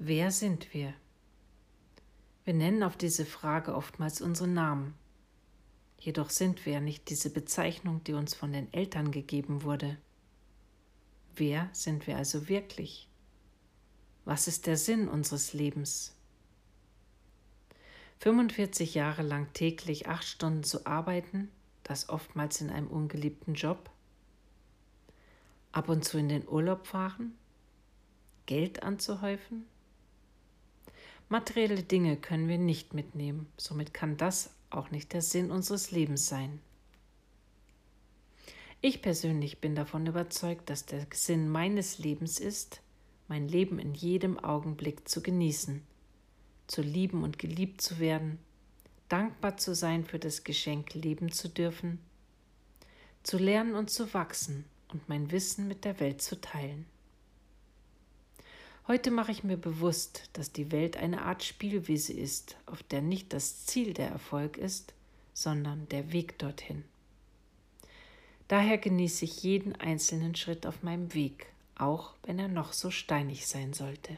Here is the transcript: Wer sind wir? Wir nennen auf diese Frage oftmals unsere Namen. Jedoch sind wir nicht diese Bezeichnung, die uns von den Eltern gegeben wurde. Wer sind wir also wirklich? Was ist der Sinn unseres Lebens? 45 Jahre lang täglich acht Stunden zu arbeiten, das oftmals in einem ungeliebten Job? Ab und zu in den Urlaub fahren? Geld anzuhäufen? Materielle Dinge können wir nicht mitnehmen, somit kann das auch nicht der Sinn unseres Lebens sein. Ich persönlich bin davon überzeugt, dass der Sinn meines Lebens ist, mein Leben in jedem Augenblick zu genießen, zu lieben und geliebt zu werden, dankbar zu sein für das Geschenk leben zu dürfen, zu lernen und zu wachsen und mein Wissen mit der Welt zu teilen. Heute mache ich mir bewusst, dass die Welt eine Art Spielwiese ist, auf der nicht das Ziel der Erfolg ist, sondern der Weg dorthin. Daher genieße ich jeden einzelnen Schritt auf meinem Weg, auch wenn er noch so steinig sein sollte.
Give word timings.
Wer 0.00 0.30
sind 0.30 0.72
wir? 0.72 0.94
Wir 2.44 2.54
nennen 2.54 2.84
auf 2.84 2.96
diese 2.96 3.26
Frage 3.26 3.74
oftmals 3.74 4.20
unsere 4.20 4.48
Namen. 4.48 4.94
Jedoch 5.98 6.30
sind 6.30 6.64
wir 6.66 6.80
nicht 6.80 7.10
diese 7.10 7.30
Bezeichnung, 7.30 8.04
die 8.04 8.12
uns 8.12 8.32
von 8.32 8.52
den 8.52 8.72
Eltern 8.72 9.10
gegeben 9.10 9.64
wurde. 9.64 9.98
Wer 11.34 11.68
sind 11.72 12.06
wir 12.06 12.16
also 12.16 12.48
wirklich? 12.48 13.08
Was 14.24 14.46
ist 14.46 14.68
der 14.68 14.76
Sinn 14.76 15.08
unseres 15.08 15.52
Lebens? 15.52 16.14
45 18.20 18.94
Jahre 18.94 19.22
lang 19.22 19.52
täglich 19.52 20.06
acht 20.06 20.24
Stunden 20.24 20.62
zu 20.62 20.86
arbeiten, 20.86 21.50
das 21.82 22.08
oftmals 22.08 22.60
in 22.60 22.70
einem 22.70 22.86
ungeliebten 22.86 23.54
Job? 23.54 23.90
Ab 25.72 25.88
und 25.88 26.04
zu 26.04 26.18
in 26.18 26.28
den 26.28 26.46
Urlaub 26.46 26.86
fahren? 26.86 27.36
Geld 28.46 28.84
anzuhäufen? 28.84 29.66
Materielle 31.30 31.82
Dinge 31.82 32.16
können 32.16 32.48
wir 32.48 32.56
nicht 32.56 32.94
mitnehmen, 32.94 33.52
somit 33.58 33.92
kann 33.92 34.16
das 34.16 34.50
auch 34.70 34.90
nicht 34.90 35.12
der 35.12 35.20
Sinn 35.20 35.50
unseres 35.50 35.90
Lebens 35.90 36.26
sein. 36.26 36.60
Ich 38.80 39.02
persönlich 39.02 39.60
bin 39.60 39.74
davon 39.74 40.06
überzeugt, 40.06 40.70
dass 40.70 40.86
der 40.86 41.06
Sinn 41.12 41.50
meines 41.50 41.98
Lebens 41.98 42.38
ist, 42.38 42.80
mein 43.26 43.46
Leben 43.46 43.78
in 43.78 43.92
jedem 43.92 44.38
Augenblick 44.38 45.06
zu 45.06 45.22
genießen, 45.22 45.82
zu 46.66 46.80
lieben 46.80 47.22
und 47.22 47.38
geliebt 47.38 47.82
zu 47.82 47.98
werden, 47.98 48.38
dankbar 49.08 49.58
zu 49.58 49.74
sein 49.74 50.04
für 50.04 50.18
das 50.18 50.44
Geschenk 50.44 50.94
leben 50.94 51.30
zu 51.30 51.48
dürfen, 51.48 51.98
zu 53.22 53.36
lernen 53.36 53.74
und 53.74 53.90
zu 53.90 54.14
wachsen 54.14 54.64
und 54.92 55.08
mein 55.08 55.30
Wissen 55.30 55.68
mit 55.68 55.84
der 55.84 56.00
Welt 56.00 56.22
zu 56.22 56.40
teilen. 56.40 56.86
Heute 58.88 59.10
mache 59.10 59.32
ich 59.32 59.44
mir 59.44 59.58
bewusst, 59.58 60.30
dass 60.32 60.50
die 60.50 60.72
Welt 60.72 60.96
eine 60.96 61.20
Art 61.20 61.44
Spielwiese 61.44 62.14
ist, 62.14 62.56
auf 62.64 62.82
der 62.82 63.02
nicht 63.02 63.34
das 63.34 63.66
Ziel 63.66 63.92
der 63.92 64.08
Erfolg 64.08 64.56
ist, 64.56 64.94
sondern 65.34 65.86
der 65.90 66.10
Weg 66.10 66.38
dorthin. 66.38 66.84
Daher 68.48 68.78
genieße 68.78 69.26
ich 69.26 69.42
jeden 69.42 69.76
einzelnen 69.76 70.34
Schritt 70.34 70.66
auf 70.66 70.82
meinem 70.82 71.12
Weg, 71.12 71.48
auch 71.76 72.14
wenn 72.22 72.38
er 72.38 72.48
noch 72.48 72.72
so 72.72 72.90
steinig 72.90 73.46
sein 73.46 73.74
sollte. 73.74 74.16